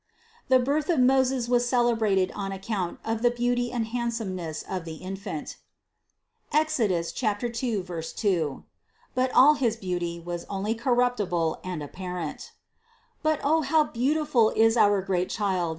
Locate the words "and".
3.71-3.85, 11.63-11.83